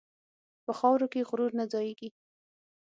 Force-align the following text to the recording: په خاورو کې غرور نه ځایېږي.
په 0.65 0.71
خاورو 0.79 1.07
کې 1.13 1.27
غرور 1.29 1.51
نه 1.59 1.65
ځایېږي. 1.73 2.09